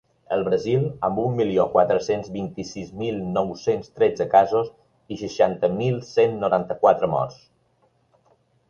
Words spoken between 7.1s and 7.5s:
morts.